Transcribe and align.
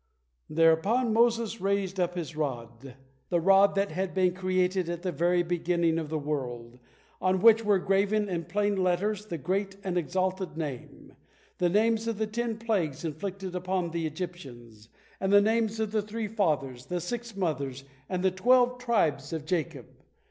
Thereupon 0.49 1.13
Moses 1.13 1.61
raised 1.61 1.99
up 1.99 2.15
his 2.15 2.35
rod 2.35 2.95
the 3.29 3.39
rod 3.39 3.75
that 3.75 3.91
had 3.91 4.15
been 4.15 4.33
created 4.33 4.89
at 4.89 5.03
the 5.03 5.11
very 5.11 5.43
beginning 5.43 5.99
of 5.99 6.09
the 6.09 6.17
world, 6.17 6.79
on 7.21 7.39
which 7.39 7.63
were 7.63 7.77
graven 7.77 8.27
in 8.27 8.45
plain 8.45 8.81
letters 8.81 9.27
the 9.27 9.37
great 9.37 9.77
and 9.83 9.99
exalted 9.99 10.57
Name, 10.57 11.13
the 11.59 11.69
names 11.69 12.07
of 12.07 12.17
the 12.17 12.25
ten 12.25 12.57
plagues 12.57 13.05
inflicted 13.05 13.53
upon 13.55 13.91
the 13.91 14.07
Egyptians, 14.07 14.89
and 15.19 15.31
the 15.31 15.39
names 15.39 15.79
of 15.79 15.91
the 15.91 16.01
three 16.01 16.27
Fathers, 16.27 16.87
the 16.87 16.99
six 16.99 17.35
Mothers, 17.35 17.83
and 18.09 18.23
the 18.23 18.31
twelve 18.31 18.79
tribes 18.79 19.31
of 19.31 19.45
Jacob. 19.45 19.85